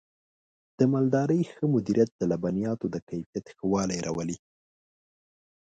د 0.79 0.79
مالدارۍ 0.93 1.41
ښه 1.53 1.65
مدیریت 1.73 2.09
د 2.17 2.21
لبنیاتو 2.31 2.85
د 2.93 2.95
کیفیت 3.09 3.45
ښه 3.55 3.65
والی 3.73 3.99
راولي. 4.05 4.37